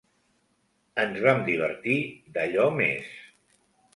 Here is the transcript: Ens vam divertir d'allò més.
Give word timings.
Ens 1.01 1.19
vam 1.25 1.43
divertir 1.49 1.99
d'allò 2.37 2.65
més. 2.79 3.13